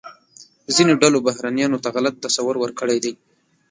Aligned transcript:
ځینو 0.75 0.93
ډلو 1.01 1.19
بهرنیانو 1.27 1.81
ته 1.83 1.89
غلط 1.95 2.15
تصور 2.25 2.55
ورکړی 2.59 2.97
دی. 3.03 3.13